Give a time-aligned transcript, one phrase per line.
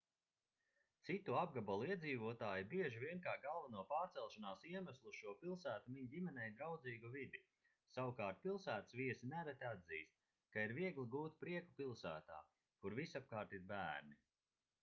[1.07, 7.11] citu apgabalu iedzīvotāji bieži vien kā galveno pārcelšanās iemeslu uz šo pilsētu min ģimenei draudzīgu
[7.17, 7.41] vidi
[7.97, 10.19] savukārt pilsētas viesi nereti atzīst
[10.57, 12.39] ka ir viegli gūt prieku pilsētā
[12.81, 14.19] kur visapkārt ir bērni